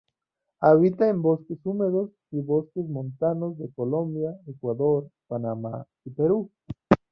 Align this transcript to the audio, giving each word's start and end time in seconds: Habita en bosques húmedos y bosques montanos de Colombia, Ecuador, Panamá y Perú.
Habita 0.61 1.07
en 1.09 1.21
bosques 1.21 1.59
húmedos 1.63 2.09
y 2.31 2.41
bosques 2.41 2.89
montanos 2.89 3.59
de 3.59 3.69
Colombia, 3.71 4.31
Ecuador, 4.47 5.07
Panamá 5.27 5.85
y 6.05 6.09
Perú. 6.09 6.49